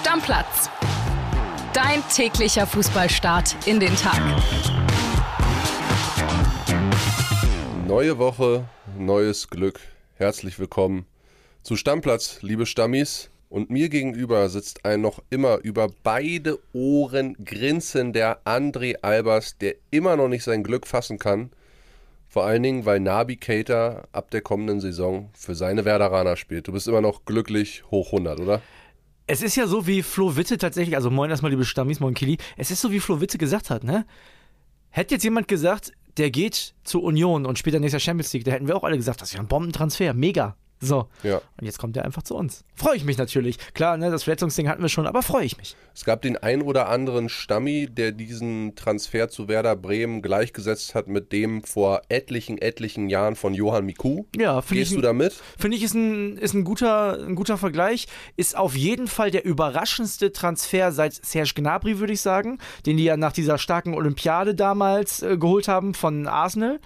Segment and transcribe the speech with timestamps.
[0.00, 0.70] Stammplatz.
[1.74, 4.18] Dein täglicher Fußballstart in den Tag.
[7.86, 8.64] Neue Woche,
[8.98, 9.78] neues Glück.
[10.14, 11.04] Herzlich willkommen
[11.62, 13.28] zu Stammplatz, liebe Stammis.
[13.50, 20.16] Und mir gegenüber sitzt ein noch immer über beide Ohren grinsender André Albers, der immer
[20.16, 21.50] noch nicht sein Glück fassen kann.
[22.26, 26.68] Vor allen Dingen, weil Nabi Keita ab der kommenden Saison für seine Werderaner spielt.
[26.68, 28.62] Du bist immer noch glücklich hoch 100, oder?
[29.32, 32.36] Es ist ja so, wie Flo Witte tatsächlich, also moin erstmal liebe Stammis, moin Kili,
[32.56, 34.04] es ist so, wie Flo Witte gesagt hat, ne?
[34.88, 38.66] Hätte jetzt jemand gesagt, der geht zur Union und später nächster Champions League, da hätten
[38.66, 40.56] wir auch alle gesagt, das ist ja ein Bombentransfer, mega.
[40.80, 41.08] So.
[41.22, 41.42] Ja.
[41.60, 42.64] Und jetzt kommt er einfach zu uns.
[42.74, 43.58] Freue ich mich natürlich.
[43.74, 45.76] Klar, ne, das Verletzungsding hatten wir schon, aber freue ich mich.
[45.94, 51.08] Es gab den ein oder anderen Stammi, der diesen Transfer zu Werder Bremen gleichgesetzt hat
[51.08, 54.24] mit dem vor etlichen, etlichen Jahren von Johann Miku.
[54.36, 54.96] Ja, finde Gehst ich.
[54.96, 55.34] du da mit?
[55.58, 58.06] Finde ich, ist, ein, ist ein, guter, ein guter Vergleich.
[58.36, 63.04] Ist auf jeden Fall der überraschendste Transfer seit Serge Gnabry, würde ich sagen, den die
[63.04, 66.80] ja nach dieser starken Olympiade damals äh, geholt haben von Arsenal.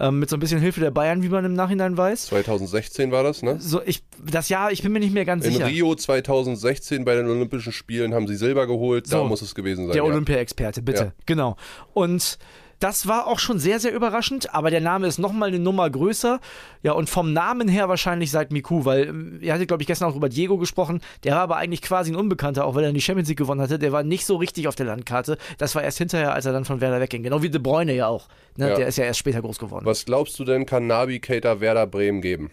[0.00, 2.26] Ähm, mit so ein bisschen Hilfe der Bayern, wie man im Nachhinein weiß.
[2.26, 3.56] 2016 war das, ne?
[3.58, 5.66] So, ich, das Jahr, ich bin mir nicht mehr ganz In sicher.
[5.66, 9.86] Rio 2016 bei den Olympischen Spielen haben sie Silber geholt, da So, muss es gewesen
[9.86, 9.94] sein.
[9.94, 10.08] Der ja.
[10.08, 11.04] Olympia-Experte, bitte.
[11.04, 11.12] Ja.
[11.26, 11.56] Genau.
[11.94, 12.38] Und
[12.78, 16.40] das war auch schon sehr, sehr überraschend, aber der Name ist nochmal eine Nummer größer.
[16.82, 20.10] Ja, und vom Namen her wahrscheinlich seit Miku, weil ähm, ihr hattet, glaube ich, gestern
[20.10, 21.00] auch über Diego gesprochen.
[21.24, 23.78] Der war aber eigentlich quasi ein Unbekannter, auch weil er die Champions League gewonnen hatte.
[23.78, 25.38] Der war nicht so richtig auf der Landkarte.
[25.58, 27.22] Das war erst hinterher, als er dann von Werder wegging.
[27.22, 28.28] Genau wie De Bruyne ja auch.
[28.56, 28.70] Ne?
[28.70, 28.76] Ja.
[28.76, 29.84] Der ist ja erst später groß geworden.
[29.84, 32.50] Was glaubst du denn, kann Nabi Keita Werder Bremen geben?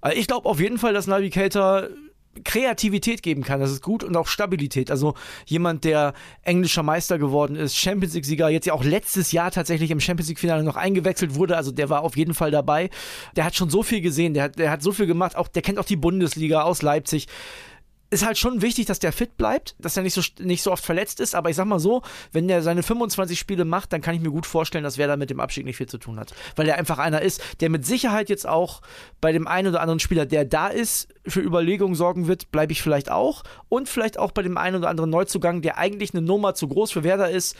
[0.00, 1.88] Also ich glaube auf jeden Fall, dass Navigator
[2.44, 4.90] Kreativität geben kann, das ist gut und auch Stabilität.
[4.90, 5.14] Also
[5.46, 10.00] jemand, der englischer Meister geworden ist, Champions League-Sieger, jetzt ja auch letztes Jahr tatsächlich im
[10.00, 12.90] Champions League-Finale noch eingewechselt wurde, also der war auf jeden Fall dabei.
[13.36, 15.62] Der hat schon so viel gesehen, der hat, der hat so viel gemacht, auch, der
[15.62, 17.26] kennt auch die Bundesliga aus Leipzig
[18.10, 20.84] ist halt schon wichtig, dass der fit bleibt, dass er nicht so, nicht so oft
[20.84, 21.34] verletzt ist.
[21.34, 24.30] Aber ich sag mal so, wenn der seine 25 Spiele macht, dann kann ich mir
[24.30, 26.32] gut vorstellen, dass Werder mit dem Abstieg nicht viel zu tun hat.
[26.54, 28.80] Weil er einfach einer ist, der mit Sicherheit jetzt auch
[29.20, 32.82] bei dem einen oder anderen Spieler, der da ist, für Überlegungen sorgen wird, bleibe ich
[32.82, 33.42] vielleicht auch.
[33.68, 36.92] Und vielleicht auch bei dem einen oder anderen Neuzugang, der eigentlich eine Nummer zu groß
[36.92, 37.56] für Werder ist,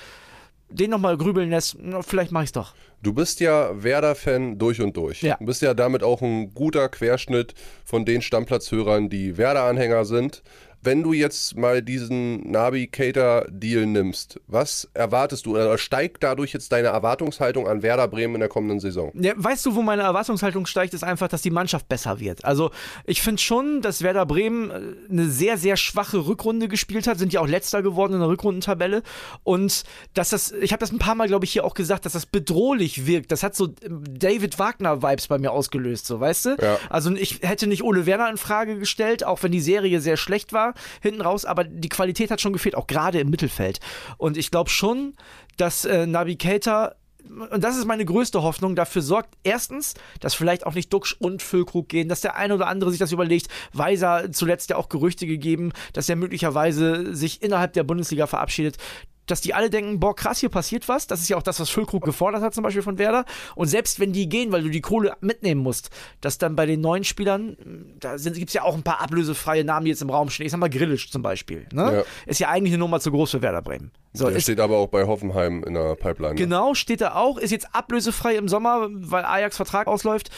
[0.69, 1.77] den nochmal grübeln lässt.
[2.03, 2.75] Vielleicht mache ich es doch.
[3.03, 5.23] Du bist ja Werder-Fan durch und durch.
[5.23, 5.37] Ja.
[5.39, 10.43] Du bist ja damit auch ein guter Querschnitt von den Stammplatzhörern, die Werder-Anhänger sind.
[10.87, 16.89] Wenn du jetzt mal diesen Nabi-Cater-Deal nimmst, was erwartest du oder steigt dadurch jetzt deine
[16.89, 19.11] Erwartungshaltung an Werder Bremen in der kommenden Saison?
[19.15, 22.45] Ja, weißt du, wo meine Erwartungshaltung steigt, ist einfach, dass die Mannschaft besser wird.
[22.45, 22.71] Also
[23.05, 27.33] ich finde schon, dass Werder Bremen äh, eine sehr, sehr schwache Rückrunde gespielt hat, sind
[27.33, 29.03] ja auch letzter geworden in der Rückrundentabelle.
[29.43, 29.83] Und
[30.15, 32.27] dass das, ich habe das ein paar Mal, glaube ich, hier auch gesagt, dass das
[32.27, 33.33] bedrohlich wirkt.
[33.33, 36.57] Das hat so ähm, David Wagner-Vibes bei mir ausgelöst, so weißt du?
[36.61, 36.79] Ja.
[36.91, 40.53] Also ich hätte nicht Ole Werner in Frage gestellt, auch wenn die Serie sehr schlecht
[40.53, 43.81] war hinten raus, aber die Qualität hat schon gefehlt, auch gerade im Mittelfeld.
[44.19, 45.15] Und ich glaube schon,
[45.57, 46.95] dass äh, Navigator
[47.51, 51.43] und das ist meine größte Hoffnung, dafür sorgt erstens, dass vielleicht auch nicht Duxch und
[51.43, 53.49] Füllkrug gehen, dass der eine oder andere sich das überlegt.
[53.73, 58.77] Weiser zuletzt ja auch Gerüchte gegeben, dass er möglicherweise sich innerhalb der Bundesliga verabschiedet.
[59.27, 61.07] Dass die alle denken, boah, krass, hier passiert was.
[61.07, 63.25] Das ist ja auch das, was Füllkrug gefordert hat, zum Beispiel von Werder.
[63.55, 66.81] Und selbst wenn die gehen, weil du die Kohle mitnehmen musst, dass dann bei den
[66.81, 67.57] neuen Spielern,
[68.01, 70.47] da gibt es ja auch ein paar ablösefreie Namen, die jetzt im Raum stehen.
[70.47, 71.67] Ich sag mal Grillisch zum Beispiel.
[71.73, 71.99] Ne?
[71.99, 72.03] Ja.
[72.27, 73.91] Ist ja eigentlich eine Nummer zu groß für Werder Bremen.
[74.13, 76.35] So, Der ist, steht aber auch bei Hoffenheim in der Pipeline.
[76.35, 76.41] ne?
[76.41, 80.31] Genau, steht da auch, ist jetzt ablösefrei im Sommer, weil Ajax Vertrag ausläuft.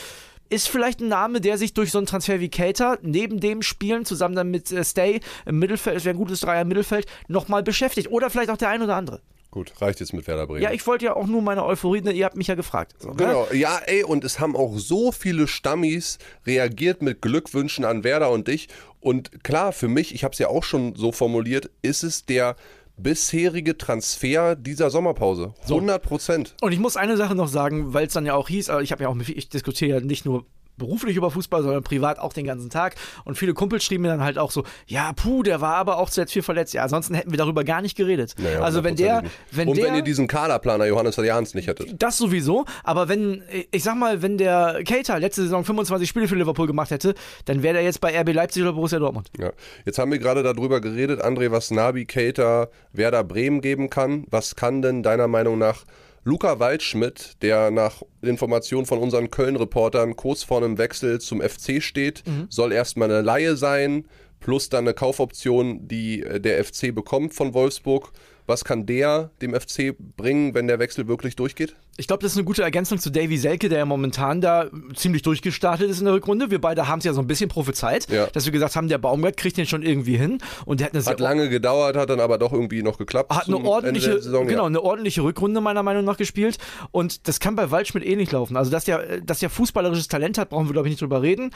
[0.50, 4.04] Ist vielleicht ein Name, der sich durch so einen Transfer wie Cater neben dem Spielen
[4.04, 7.62] zusammen dann mit äh, Stay im Mittelfeld, es wäre ein gutes Dreier im Mittelfeld, nochmal
[7.62, 8.10] beschäftigt.
[8.10, 9.20] Oder vielleicht auch der ein oder andere.
[9.50, 10.62] Gut, reicht jetzt mit Werder Bremen.
[10.62, 12.94] Ja, ich wollte ja auch nur meine Euphorie, ne, ihr habt mich ja gefragt.
[12.98, 13.16] So, ne?
[13.16, 18.30] Genau, ja, ey, und es haben auch so viele Stammis reagiert mit Glückwünschen an Werder
[18.30, 18.68] und dich.
[19.00, 22.56] Und klar, für mich, ich habe es ja auch schon so formuliert, ist es der
[22.98, 25.54] bisherige Transfer dieser Sommerpause.
[25.62, 26.54] 100 Prozent.
[26.60, 29.04] Und ich muss eine Sache noch sagen, weil es dann ja auch hieß, ich habe
[29.04, 30.44] ja auch, ich diskutiere ja nicht nur
[30.78, 32.94] beruflich über Fußball, sondern privat auch den ganzen Tag.
[33.24, 36.10] Und viele Kumpels schrieben mir dann halt auch so, ja, puh, der war aber auch
[36.10, 36.74] zuletzt viel verletzt.
[36.74, 38.34] Ja, ansonsten hätten wir darüber gar nicht geredet.
[38.38, 42.00] Naja, also wenn der, wenn und der, wenn ihr diesen Kaderplaner Johannes Jahns nicht hättet.
[42.00, 46.36] das sowieso, aber wenn, ich sag mal, wenn der Keita letzte Saison 25 Spiele für
[46.36, 47.14] Liverpool gemacht hätte,
[47.44, 49.30] dann wäre der jetzt bei RB Leipzig oder Borussia Dortmund.
[49.38, 49.52] Ja.
[49.84, 54.24] Jetzt haben wir gerade darüber geredet, André, was Nabi Keita Werder Bremen geben kann.
[54.30, 55.84] Was kann denn deiner Meinung nach
[56.28, 62.22] Luca Waldschmidt, der nach Informationen von unseren Köln-Reportern kurz vor einem Wechsel zum FC steht,
[62.50, 64.04] soll erstmal eine Laie sein,
[64.38, 68.12] plus dann eine Kaufoption, die äh, der FC bekommt von Wolfsburg.
[68.46, 71.76] Was kann der dem FC bringen, wenn der Wechsel wirklich durchgeht?
[72.00, 75.22] Ich glaube, das ist eine gute Ergänzung zu Davy Selke, der ja momentan da ziemlich
[75.22, 76.48] durchgestartet ist in der Rückrunde.
[76.48, 78.28] Wir beide haben es ja so ein bisschen prophezeit, ja.
[78.28, 80.38] dass wir gesagt haben, der Baumgart kriegt den schon irgendwie hin.
[80.64, 83.34] Und der hat, eine hat lange gedauert, hat dann aber doch irgendwie noch geklappt.
[83.34, 84.66] Hat eine ordentliche, Saison, genau, ja.
[84.68, 86.58] eine ordentliche Rückrunde meiner Meinung nach gespielt.
[86.92, 88.56] Und das kann bei Waldschmidt eh nicht laufen.
[88.56, 91.50] Also, dass der, dass der fußballerisches Talent hat, brauchen wir, glaube ich, nicht drüber reden.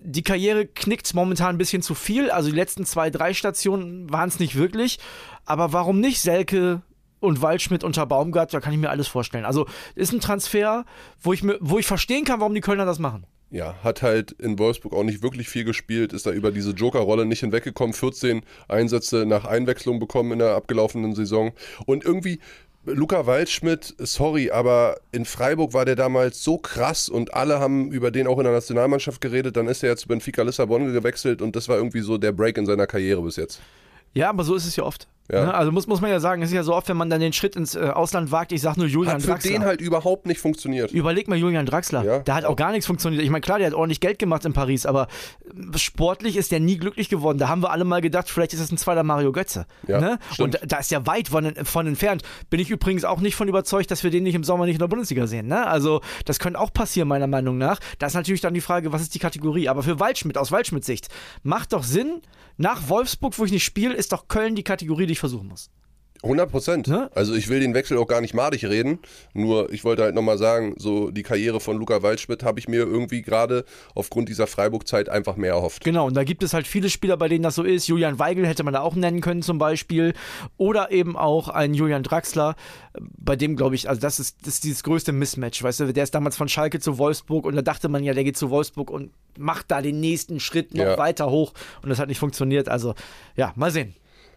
[0.00, 2.30] Die Karriere knickt momentan ein bisschen zu viel.
[2.30, 4.98] Also, die letzten zwei, drei Stationen waren es nicht wirklich.
[5.44, 6.80] Aber warum nicht Selke
[7.24, 9.44] und Waldschmidt unter Baumgart, da kann ich mir alles vorstellen.
[9.44, 10.84] Also ist ein Transfer,
[11.20, 13.26] wo ich, mir, wo ich verstehen kann, warum die Kölner das machen.
[13.50, 17.24] Ja, hat halt in Wolfsburg auch nicht wirklich viel gespielt, ist da über diese Joker-Rolle
[17.24, 17.94] nicht hinweggekommen.
[17.94, 21.52] 14 Einsätze nach Einwechslung bekommen in der abgelaufenen Saison.
[21.86, 22.40] Und irgendwie,
[22.84, 28.10] Luca Waldschmidt, sorry, aber in Freiburg war der damals so krass und alle haben über
[28.10, 29.56] den auch in der Nationalmannschaft geredet.
[29.56, 32.58] Dann ist er jetzt zu Benfica Lissabon gewechselt und das war irgendwie so der Break
[32.58, 33.60] in seiner Karriere bis jetzt.
[34.14, 35.08] Ja, aber so ist es ja oft.
[35.32, 35.46] Ja.
[35.46, 35.54] Ne?
[35.54, 37.32] Also muss, muss man ja sagen, es ist ja so oft, wenn man dann den
[37.32, 39.50] Schritt ins äh, Ausland wagt, ich sag nur Julian hat für Draxler.
[39.50, 40.92] den halt überhaupt nicht funktioniert.
[40.92, 42.04] Überleg mal Julian Draxler.
[42.04, 42.18] Ja.
[42.18, 43.22] Da hat auch gar nichts funktioniert.
[43.22, 45.08] Ich meine, klar, der hat ordentlich Geld gemacht in Paris, aber
[45.46, 47.38] äh, sportlich ist der nie glücklich geworden.
[47.38, 49.66] Da haben wir alle mal gedacht, vielleicht ist das ein zweiter Mario Götze.
[49.86, 50.18] Ja, ne?
[50.38, 52.22] Und da ist ja weit von, von entfernt.
[52.50, 54.80] Bin ich übrigens auch nicht von überzeugt, dass wir den nicht im Sommer nicht in
[54.80, 55.46] der Bundesliga sehen.
[55.46, 55.66] Ne?
[55.66, 57.80] Also das könnte auch passieren, meiner Meinung nach.
[57.98, 59.68] Da ist natürlich dann die Frage, was ist die Kategorie?
[59.68, 61.08] Aber für Waldschmidt, aus Waldschmidt Sicht,
[61.42, 62.20] macht doch Sinn,
[62.56, 65.70] nach Wolfsburg, wo ich nicht spiele, ist doch Köln die Kategorie, die ich versuchen muss.
[66.24, 66.88] 100 Prozent.
[66.88, 67.10] Ne?
[67.14, 68.98] Also ich will den Wechsel auch gar nicht madig reden.
[69.34, 72.80] Nur ich wollte halt nochmal sagen, so die Karriere von Luca Waldschmidt habe ich mir
[72.80, 73.64] irgendwie gerade
[73.94, 75.84] aufgrund dieser Freiburg-Zeit einfach mehr erhofft.
[75.84, 77.86] Genau, und da gibt es halt viele Spieler, bei denen das so ist.
[77.86, 80.14] Julian Weigel hätte man da auch nennen können zum Beispiel.
[80.56, 82.56] Oder eben auch ein Julian Draxler,
[82.98, 86.04] bei dem glaube ich, also das ist, das ist dieses größte Mismatch, weißt du, der
[86.04, 88.90] ist damals von Schalke zu Wolfsburg und da dachte man ja, der geht zu Wolfsburg
[88.90, 90.98] und macht da den nächsten Schritt noch ja.
[90.98, 91.52] weiter hoch
[91.82, 92.68] und das hat nicht funktioniert.
[92.68, 92.94] Also
[93.36, 93.94] ja, mal sehen.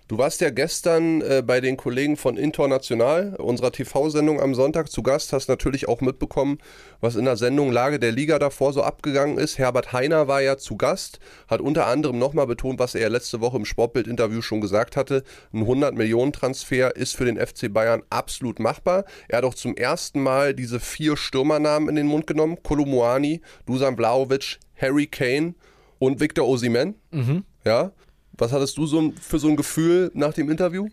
[0.08, 5.04] Du warst ja gestern äh, bei den Kollegen von International, unserer TV-Sendung am Sonntag, zu
[5.04, 6.60] Gast, hast natürlich auch mitbekommen,
[7.02, 9.58] was in der Sendung Lage der Liga davor so abgegangen ist.
[9.58, 11.20] Herbert Heiner war ja zu Gast,
[11.50, 15.24] hat unter anderem nochmal betont, was er letzte Woche im Sportbild-Interview schon gesagt hatte.
[15.52, 19.04] Ein 100-Millionen-Transfer ist für den FC Bayern absolut machbar.
[19.28, 23.98] Er hat auch zum ersten Mal diese vier Stürmernamen in den Mund genommen: Kolumuani, Dusan
[23.98, 25.56] Vlaovic, Harry Kane
[26.00, 26.96] und Victor Osimen.
[27.12, 27.44] Mhm.
[27.66, 27.92] Ja,
[28.38, 30.88] was hattest du so für so ein Gefühl nach dem Interview?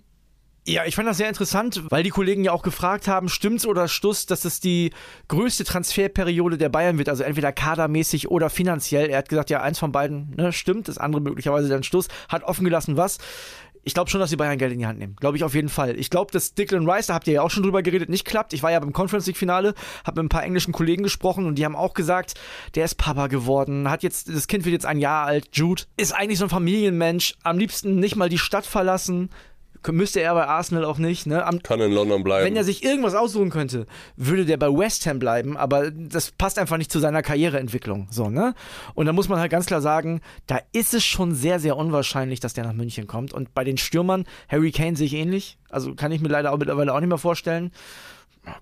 [0.67, 3.87] Ja, ich fand das sehr interessant, weil die Kollegen ja auch gefragt haben, stimmt's oder
[3.87, 4.93] Stuss, dass es die
[5.29, 9.11] größte Transferperiode der Bayern wird, also entweder kadermäßig oder finanziell.
[9.11, 12.45] Er hat gesagt, ja, eins von beiden ne, stimmt, das andere möglicherweise dann Stuss, hat
[12.45, 13.19] offen gelassen, was
[13.85, 15.17] ich glaube schon, dass die Bayern Geld in die Hand nehmen.
[15.17, 15.99] Glaube ich auf jeden Fall.
[15.99, 18.53] Ich glaube, dass Declan Rice, da habt ihr ja auch schon drüber geredet, nicht klappt.
[18.53, 21.57] Ich war ja beim Conference League Finale, habe mit ein paar englischen Kollegen gesprochen und
[21.57, 22.35] die haben auch gesagt,
[22.75, 26.13] der ist Papa geworden, hat jetzt, das Kind wird jetzt ein Jahr alt, Jude, ist
[26.13, 29.31] eigentlich so ein Familienmensch, am liebsten nicht mal die Stadt verlassen,
[29.93, 31.27] müsste er bei Arsenal auch nicht.
[31.27, 31.45] Ne?
[31.45, 32.47] Am, Kann in London bleiben.
[32.47, 33.87] Wenn er sich irgendwas aussuchen könnte,
[34.17, 38.09] würde der bei West Ham bleiben, aber das passt einfach nicht zu seiner Karriereentwicklung.
[38.11, 38.55] So, ne?
[38.95, 42.41] Und da muss man halt ganz klar sagen, da ist es schon sehr, sehr unwahrscheinlich,
[42.41, 43.33] dass der nach München kommt.
[43.33, 45.59] Und bei den Stürmern, Harry Kane sehe ich ähnlich.
[45.71, 47.73] Also kann ich mir leider auch mittlerweile auch nicht mehr vorstellen.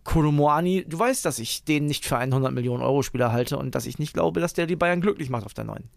[0.04, 3.74] Kolomoani, du weißt, dass ich den nicht für einen 100 Millionen Euro Spieler halte und
[3.74, 5.88] dass ich nicht glaube, dass der die Bayern glücklich macht auf der neuen.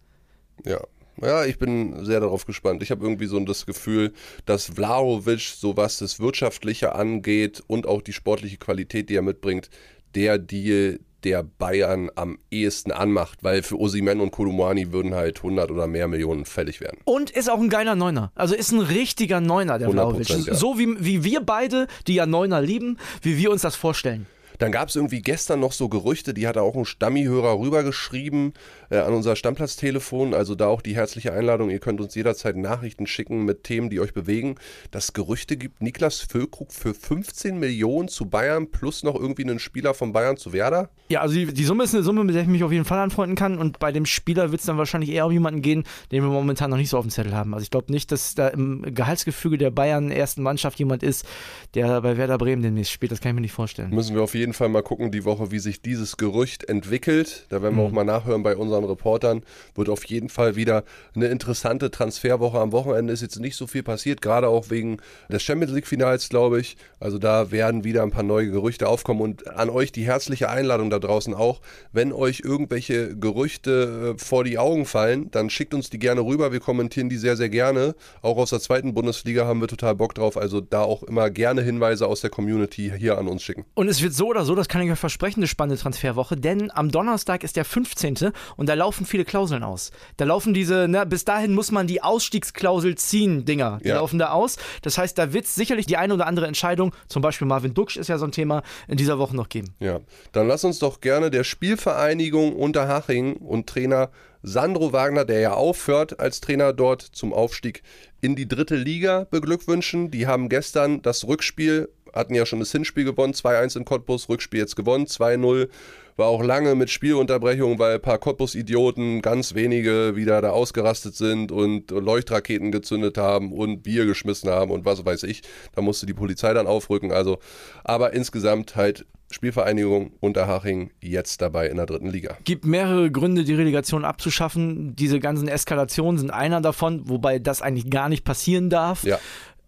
[0.64, 0.80] Ja,
[1.22, 2.84] ja, ich bin sehr darauf gespannt.
[2.84, 4.14] Ich habe irgendwie so das Gefühl,
[4.46, 9.70] dass Vlahovic, so was das Wirtschaftliche angeht und auch die sportliche Qualität, die er mitbringt,
[10.16, 15.72] der Deal der Bayern am ehesten anmacht, weil für Osimen und Kolumani würden halt 100
[15.72, 17.00] oder mehr Millionen fällig werden.
[17.04, 18.32] Und ist auch ein geiler Neuner.
[18.36, 20.30] Also ist ein richtiger Neuner, der Vlahovic.
[20.30, 20.54] Ja.
[20.54, 24.28] So wie, wie wir beide, die ja Neuner lieben, wie wir uns das vorstellen.
[24.60, 28.54] Dann gab es irgendwie gestern noch so Gerüchte, die hat auch ein Stammihörer rübergeschrieben
[28.90, 30.34] äh, an unser Stammplatztelefon.
[30.34, 31.70] Also da auch die herzliche Einladung.
[31.70, 34.56] Ihr könnt uns jederzeit Nachrichten schicken mit Themen, die euch bewegen.
[34.92, 39.94] Dass Gerüchte gibt, Niklas Füllkrug für 15 Millionen zu Bayern plus noch irgendwie einen Spieler
[39.94, 40.90] von Bayern zu Werder?
[41.08, 43.00] Ja, also die, die Summe ist eine Summe, mit der ich mich auf jeden Fall
[43.00, 43.58] anfreunden kann.
[43.58, 46.70] Und bei dem Spieler wird es dann wahrscheinlich eher um jemanden gehen, den wir momentan
[46.70, 47.54] noch nicht so auf dem Zettel haben.
[47.54, 51.26] Also ich glaube nicht, dass da im Gehaltsgefüge der Bayern ersten Mannschaft jemand ist,
[51.74, 53.12] der bei Werder Bremen demnächst spielt.
[53.12, 53.92] Das kann ich mir nicht vorstellen.
[53.92, 57.46] Müssen wir auf jeden Fall mal gucken, die Woche, wie sich dieses Gerücht entwickelt.
[57.50, 57.90] Da werden wir mhm.
[57.90, 59.44] auch mal nachhören bei unseren Reportern.
[59.76, 60.84] Wird auf jeden Fall wieder
[61.16, 62.60] eine interessante Transferwoche.
[62.60, 64.98] Am Wochenende ist jetzt nicht so viel passiert, gerade auch wegen
[65.30, 66.78] des Champions League-Finals, glaube ich.
[67.00, 69.22] Also da werden wieder ein paar neue Gerüchte aufkommen.
[69.22, 71.62] Und an euch die herzliche Einladung da draußen auch.
[71.92, 76.52] Wenn euch irgendwelche Gerüchte äh, vor die Augen fallen, dann schickt uns die gerne rüber.
[76.52, 77.96] Wir kommentieren die sehr, sehr gerne.
[78.22, 80.38] Auch aus der zweiten Bundesliga haben wir total Bock drauf.
[80.38, 83.66] Also da auch immer gerne Hinweise aus der Community hier an uns schicken.
[83.76, 86.70] Und es wird so oder so, das kann ich euch versprechen, eine spannende Transferwoche, denn
[86.72, 88.32] am Donnerstag ist der 15.
[88.58, 89.92] und da laufen viele Klauseln aus.
[90.18, 93.80] Da laufen diese, ne, bis dahin muss man die Ausstiegsklausel ziehen, Dinger.
[93.84, 93.96] Die Ja.
[93.96, 94.58] laufen da aus.
[94.82, 97.96] Das heißt, da wird es sicherlich die eine oder andere Entscheidung, zum Beispiel Marvin Duksch
[97.98, 99.74] ist ja so ein Thema, in dieser Woche noch geben.
[99.80, 100.00] Ja,
[100.34, 104.10] dann lass uns doch gerne der Spielvereinigung Unterhaching und Trainer
[104.44, 107.82] Sandro Wagner, der ja aufhört als Trainer dort zum Aufstieg
[108.22, 110.12] in die dritte Liga, beglückwünschen.
[110.12, 114.62] Die haben gestern das Rückspiel, hatten ja schon das Hinspiel gewonnen, 2-1 in Cottbus, Rückspiel
[114.62, 115.70] jetzt gewonnen, 2-0.
[116.18, 121.52] War auch lange mit Spielunterbrechung, weil ein paar Cottbus-Idioten, ganz wenige, wieder da ausgerastet sind
[121.52, 125.42] und Leuchtraketen gezündet haben und Bier geschmissen haben und was weiß ich.
[125.76, 127.12] Da musste die Polizei dann aufrücken.
[127.12, 127.40] Also,
[127.84, 132.38] aber insgesamt halt Spielvereinigung Unterhaching jetzt dabei in der dritten Liga.
[132.44, 134.96] gibt mehrere Gründe, die Relegation abzuschaffen.
[134.96, 139.04] Diese ganzen Eskalationen sind einer davon, wobei das eigentlich gar nicht passieren darf.
[139.04, 139.20] Ja.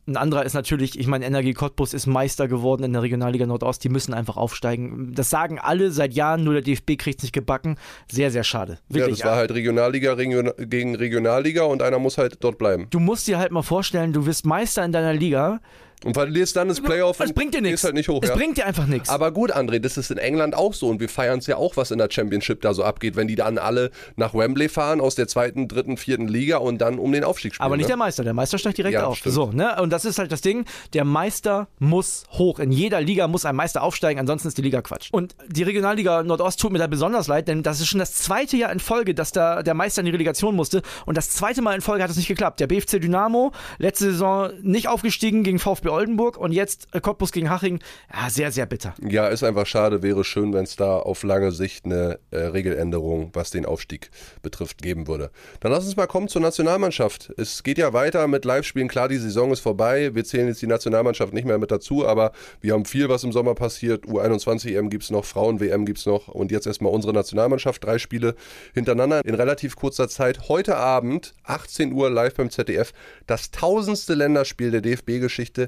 [0.07, 3.83] Ein anderer ist natürlich, ich meine, NRG Cottbus ist Meister geworden in der Regionalliga Nordost.
[3.83, 5.11] Die müssen einfach aufsteigen.
[5.13, 7.75] Das sagen alle seit Jahren, nur der DFB kriegt es nicht gebacken.
[8.09, 8.79] Sehr, sehr schade.
[8.89, 9.19] Ja, Wirklich.
[9.19, 12.87] das war halt Regionalliga Region- gegen Regionalliga und einer muss halt dort bleiben.
[12.89, 15.59] du musst dir halt mal vorstellen, du wirst Meister in deiner Liga.
[16.03, 17.83] Und verlierst dann das Playoff Es und bringt dir nichts.
[17.83, 18.19] halt nicht hoch.
[18.21, 18.35] Es ja.
[18.35, 19.09] bringt dir einfach nichts.
[19.09, 21.75] Aber gut, André, das ist in England auch so und wir feiern es ja auch,
[21.75, 25.15] was in der Championship da so abgeht, wenn die dann alle nach Wembley fahren aus
[25.15, 27.65] der zweiten, dritten, vierten Liga und dann um den Aufstieg spielen.
[27.65, 27.89] Aber nicht ne?
[27.89, 28.23] der Meister.
[28.23, 29.17] Der Meister steigt direkt Ja, auf.
[29.17, 29.33] stimmt.
[29.33, 29.81] So, ne?
[29.81, 30.65] Und das ist halt das Ding.
[30.93, 32.59] Der Meister muss hoch.
[32.59, 35.09] In jeder Liga muss ein Meister aufsteigen, ansonsten ist die Liga Quatsch.
[35.11, 38.55] Und die Regionalliga Nordost tut mir da besonders leid, denn das ist schon das zweite
[38.55, 40.83] Jahr in Folge, dass da der Meister in die Relegation musste.
[41.07, 42.59] Und das zweite Mal in Folge hat es nicht geklappt.
[42.59, 47.49] Der BFC Dynamo, letzte Saison nicht aufgestiegen gegen VfB Oldenburg und jetzt äh, Cottbus gegen
[47.49, 47.79] Haching.
[48.13, 48.93] Ja, sehr, sehr bitter.
[49.01, 50.03] Ja, ist einfach schade.
[50.03, 54.09] Wäre schön, wenn es da auf lange Sicht eine äh, Regeländerung, was den Aufstieg
[54.41, 55.31] betrifft, geben würde.
[55.59, 57.33] Dann lass uns mal kommen zur Nationalmannschaft.
[57.37, 58.87] Es geht ja weiter mit Live-Spielen.
[58.87, 60.13] Klar, die Saison ist vorbei.
[60.13, 63.31] Wir zählen jetzt die Nationalmannschaft nicht mehr mit dazu, aber wir haben viel, was im
[63.31, 64.05] Sommer passiert.
[64.05, 67.83] U21-EM gibt es noch, Frauen-WM gibt es noch und jetzt erstmal unsere Nationalmannschaft.
[67.83, 68.35] Drei Spiele
[68.73, 70.49] hintereinander in relativ kurzer Zeit.
[70.49, 72.93] Heute Abend, 18 Uhr, live beim ZDF,
[73.25, 75.67] das tausendste Länderspiel der DFB-Geschichte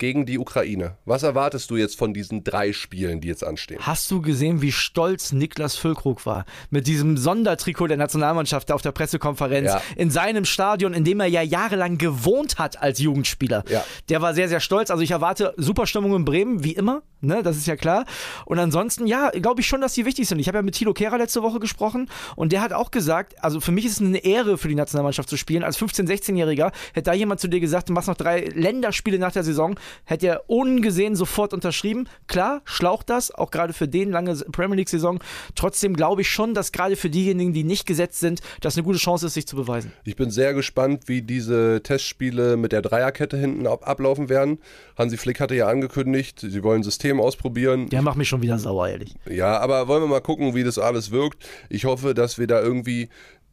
[0.00, 0.96] gegen die Ukraine.
[1.04, 3.78] Was erwartest du jetzt von diesen drei Spielen, die jetzt anstehen?
[3.82, 6.46] Hast du gesehen, wie stolz Niklas Füllkrug war?
[6.70, 9.82] Mit diesem Sondertrikot der Nationalmannschaft auf der Pressekonferenz Ja.
[9.96, 13.62] in seinem Stadion, in dem er ja jahrelang gewohnt hat als Jugendspieler.
[13.68, 13.84] Ja.
[14.08, 14.90] Der war sehr, sehr stolz.
[14.90, 17.42] Also ich erwarte super Stimmung in Bremen, wie immer, ne?
[17.42, 18.06] Das ist ja klar.
[18.46, 20.38] Und ansonsten, ja, glaube ich schon, dass die wichtig sind.
[20.38, 23.60] Ich habe ja mit Thilo Kehrer letzte Woche gesprochen und der hat auch gesagt, also
[23.60, 25.62] für mich ist es eine Ehre für die Nationalmannschaft zu spielen.
[25.62, 29.32] Als 15-, 16-Jähriger hätte da jemand zu dir gesagt, du machst noch drei Länderspiele nach
[29.32, 32.08] der Saison, hätte er ungesehen sofort unterschrieben.
[32.26, 35.20] Klar, schlaucht das, auch gerade für den lange Premier League-Saison.
[35.54, 38.98] Trotzdem glaube ich schon, dass gerade für diejenigen, die nicht gesetzt sind, das eine gute
[38.98, 39.92] Chance ist, sich zu beweisen.
[40.04, 44.58] Ich bin sehr gespannt, wie diese Testspiele mit der Dreierkette hinten ab ablaufen werden.
[44.96, 47.88] Hansi Flick hatte ja angekündigt, sie wollen ein System ausprobieren.
[47.88, 49.14] Der macht mich schon wieder sauer, ehrlich.
[49.28, 51.44] Ja, aber wollen wir mal gucken, wie das alles wirkt.
[51.68, 53.08] Ich hoffe, dass wir da irgendwie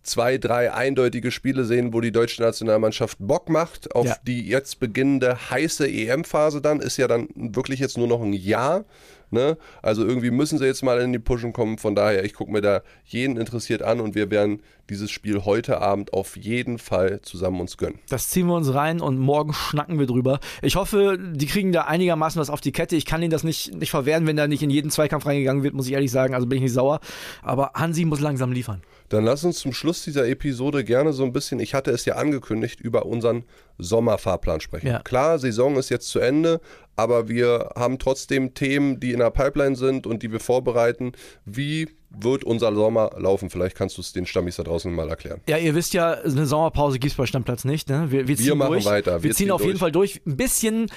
[0.08, 4.18] zwei, drei eindeutige Spiele sehen, wo die deutsche Nationalmannschaft Bock macht auf Ja.
[4.26, 6.80] die jetzt beginnende heiße EM-Phase dann.
[6.80, 8.86] Ist ja dann wirklich jetzt nur noch ein Jahr.
[9.30, 9.58] Ne?
[9.82, 11.78] Also irgendwie müssen sie jetzt mal in die Pushen kommen.
[11.78, 15.82] Von daher, ich gucke mir da jeden interessiert an und wir werden dieses Spiel heute
[15.82, 18.00] Abend auf jeden Fall zusammen uns gönnen.
[18.10, 20.40] Das ziehen wir uns rein und morgen schnacken wir drüber.
[20.62, 22.96] Ich hoffe, die kriegen da einigermaßen was auf die Kette.
[22.96, 25.74] Ich kann ihnen das nicht, nicht verwehren, wenn da nicht in jeden Zweikampf reingegangen wird,
[25.74, 26.34] muss ich ehrlich sagen.
[26.34, 27.02] Also bin ich nicht sauer.
[27.42, 28.82] Aber Hansi muss langsam liefern.
[29.10, 32.16] Dann lass uns zum Schluss dieser Episode gerne so ein bisschen, ich hatte es ja
[32.16, 33.44] angekündigt, über unseren
[33.78, 34.88] Sommerfahrplan sprechen.
[34.88, 35.00] Ja.
[35.00, 36.60] Klar, Saison ist jetzt zu Ende,
[36.98, 41.14] aber wir haben trotzdem Themen, die in der Pipeline sind und die wir vorbereiten.
[41.46, 43.50] Wie wird unser Sommer laufen?
[43.50, 45.42] Vielleicht kannst du es den Stammis da draußen mal erklären.
[45.48, 47.90] Ja, ihr wisst ja, eine Sommerpause gibt es bei Stammplatz nicht.
[47.90, 48.08] Ne?
[48.10, 48.86] Wir, wir ziehen machen durch.
[48.86, 49.18] weiter.
[49.22, 49.78] Wir, Wir ziehen ziehen auf jeden.
[49.78, 50.22] Fall durch.
[50.26, 50.90] Ein bisschen,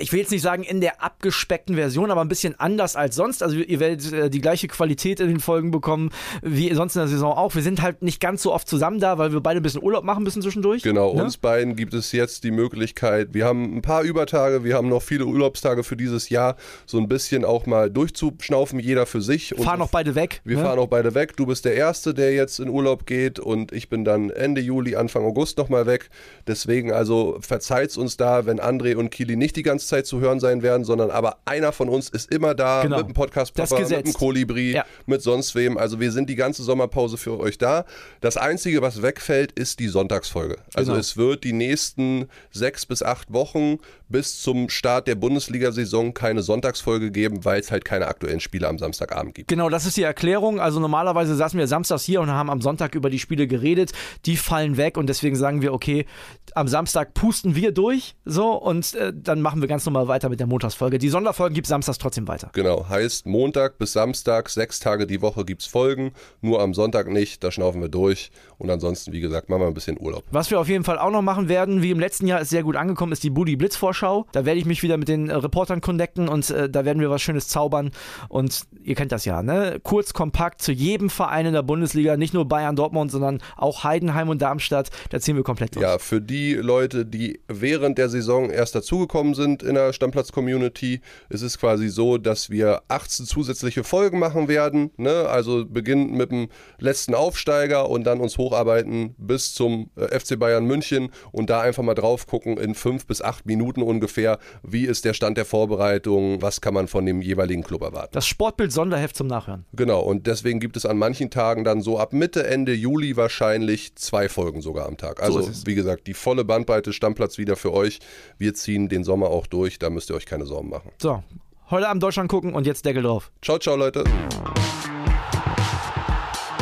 [0.00, 3.42] ich will jetzt nicht sagen in der abgespeckten Version, aber ein bisschen anders als sonst.
[3.42, 6.10] Also ihr werdet äh, die gleiche Qualität in den Folgen bekommen,
[6.42, 7.54] wie sonst in der Saison auch.
[7.54, 10.04] Wir sind halt nicht ganz so oft zusammen da, weil wir beide ein bisschen Urlaub
[10.04, 10.82] machen müssen zwischendurch.
[10.82, 11.22] Genau, Ne?
[11.24, 15.02] uns beiden gibt es jetzt die Möglichkeit, wir haben ein paar Übertage, wir haben noch
[15.02, 16.56] viele Urlaubstage für dieses Jahr,
[16.86, 19.54] so ein bisschen auch mal durchzuschnaufen, jeder für sich.
[19.58, 20.40] Fahren auch beide weg.
[20.44, 20.62] Wir ne?
[20.62, 21.36] fahren auch beide weg.
[21.36, 24.94] Du bist der Erste, der jetzt in Urlaub geht und ich bin dann Ende Juli,
[24.94, 26.10] Anfang August nochmal weg.
[26.46, 30.40] Deswegen also verzeiht's uns da, wenn André und Kili nicht die ganze Zeit zu hören
[30.40, 32.98] sein werden, sondern aber einer von uns ist immer da Genau.
[32.98, 34.84] mit dem Podcast mit dem Kolibri, Ja.
[35.06, 35.78] mit sonst wem.
[35.78, 37.86] Also wir sind die ganze Sommerpause für euch da.
[38.20, 40.58] Das Einzige, was wegfällt, ist die Sonntagsfolge.
[40.74, 41.00] Also Genau.
[41.00, 43.78] es wird die nächsten sechs bis acht Wochen
[44.10, 48.78] bis zum Start der Bundesliga-Saison keine Sonntagsfolge geben, weil es halt keine aktuellen Spiele am
[48.78, 49.48] Samstagabend gibt.
[49.48, 50.33] Genau, das ist die Erklärung.
[50.34, 50.60] Erklärung.
[50.60, 53.92] Also normalerweise saßen wir samstags hier und haben am Sonntag über die Spiele geredet.
[54.26, 56.06] Die fallen weg und deswegen sagen wir, okay,
[56.54, 60.40] am Samstag pusten wir durch so und äh, dann machen wir ganz normal weiter mit
[60.40, 60.98] der Montagsfolge.
[60.98, 62.50] Die Sonderfolgen gibt es samstags trotzdem weiter.
[62.52, 67.08] Genau, heißt Montag bis Samstag, sechs Tage die Woche gibt es Folgen, nur am Sonntag
[67.08, 70.24] nicht, da schnaufen wir durch und ansonsten, wie gesagt, machen wir ein bisschen Urlaub.
[70.30, 72.62] Was wir auf jeden Fall auch noch machen werden, wie im letzten Jahr ist sehr
[72.62, 74.26] gut angekommen, ist die Budi Blitz Vorschau.
[74.32, 77.10] Da werde ich mich wieder mit den äh, Reportern connecten und äh, da werden wir
[77.10, 77.92] was Schönes zaubern
[78.28, 79.80] und ihr kennt das ja, ne?
[79.82, 84.30] Kurz, kompakt zu jedem Verein in der Bundesliga, nicht nur Bayern, Dortmund, sondern auch Heidenheim
[84.30, 85.82] und Darmstadt, da ziehen wir komplett durch.
[85.82, 91.42] Ja, für die Leute, die während der Saison erst dazugekommen sind in der Stammplatz-Community, ist
[91.42, 94.92] es quasi so, dass wir 18 zusätzliche Folgen machen werden.
[94.96, 95.28] Ne?
[95.28, 100.64] Also beginnen mit dem letzten Aufsteiger und dann uns hocharbeiten bis zum äh, FC Bayern
[100.64, 105.04] München und da einfach mal drauf gucken in fünf bis acht Minuten ungefähr, wie ist
[105.04, 108.12] der Stand der Vorbereitung, was kann man von dem jeweiligen Club erwarten.
[108.12, 109.66] Das Sportbild-Sonderheft zum Nachhören.
[109.74, 113.96] Genau, und deswegen gibt es an manchen Tagen dann so ab Mitte, Ende Juli wahrscheinlich
[113.96, 115.20] zwei Folgen sogar am Tag.
[115.20, 115.66] Also, es.
[115.66, 117.98] wie gesagt, die volle Bandbreite Stammplatz wieder für euch.
[118.38, 120.92] Wir ziehen den Sommer auch durch, da müsst ihr euch keine Sorgen machen.
[121.02, 121.24] So,
[121.68, 123.32] heute Abend Deutschland gucken und jetzt Deckel drauf.
[123.42, 124.04] Ciao, ciao, Leute.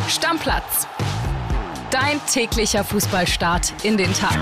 [0.08, 0.86] Stammplatz.
[1.90, 4.38] Dein täglicher Fußballstart in den Tag.